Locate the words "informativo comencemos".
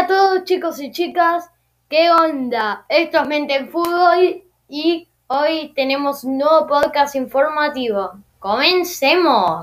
7.16-9.62